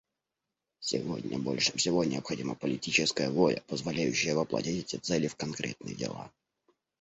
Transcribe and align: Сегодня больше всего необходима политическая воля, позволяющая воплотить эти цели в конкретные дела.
Сегодня 0.79 1.37
больше 1.37 1.77
всего 1.77 2.03
необходима 2.03 2.55
политическая 2.55 3.29
воля, 3.29 3.61
позволяющая 3.67 4.33
воплотить 4.33 4.95
эти 4.95 4.95
цели 4.99 5.27
в 5.27 5.35
конкретные 5.35 5.93
дела. 5.93 6.31